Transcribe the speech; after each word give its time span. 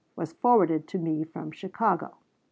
was 0.15 0.33
forwarded 0.33 0.87
to 0.87 0.97
me 0.97 1.23
from 1.23 1.51
Chicago. 1.51 2.17